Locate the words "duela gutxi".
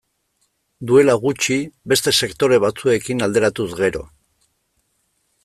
0.91-1.57